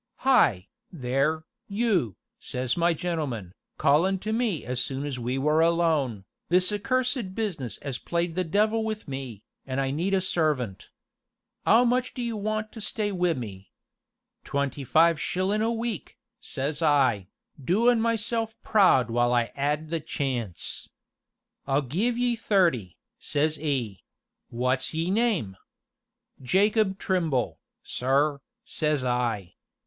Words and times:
'Hi, 0.15 0.67
there, 0.91 1.43
you,' 1.67 2.15
says 2.39 2.75
my 2.75 2.91
gentleman, 2.95 3.53
callin' 3.79 4.17
to 4.21 4.33
me 4.33 4.65
as 4.65 4.81
soon 4.83 5.05
as 5.05 5.19
we 5.19 5.37
were 5.37 5.61
alone, 5.61 6.25
'this 6.49 6.71
accursed 6.71 7.35
business 7.35 7.77
'as 7.83 7.99
played 7.99 8.33
the 8.33 8.43
devil 8.43 8.83
with 8.83 9.07
me, 9.07 9.43
an' 9.67 9.77
I 9.77 9.91
need 9.91 10.15
a 10.15 10.19
servant. 10.21 10.89
'Ow 11.67 11.85
much 11.85 12.15
do 12.15 12.23
you 12.23 12.35
want 12.35 12.71
to 12.71 12.81
stay 12.81 13.11
wi' 13.11 13.35
me?' 13.35 13.69
'Twenty 14.43 14.83
five 14.83 15.21
shillin' 15.21 15.61
a 15.61 15.71
week,' 15.71 16.17
says 16.39 16.81
I, 16.81 17.27
doin' 17.63 18.01
myself 18.01 18.59
proud 18.63 19.11
while 19.11 19.31
I 19.35 19.51
'ad 19.55 19.89
the 19.89 19.99
chance. 19.99 20.89
'I'll 21.67 21.83
give 21.83 22.17
ye 22.17 22.35
thirty,' 22.35 22.97
says 23.19 23.59
'e; 23.59 24.03
'wot's 24.49 24.95
ye 24.95 25.11
name?' 25.11 25.57
'Jacob 26.41 26.97
Trimble, 26.97 27.59
sir,' 27.83 28.39
says 28.65 29.03
I. 29.03 29.53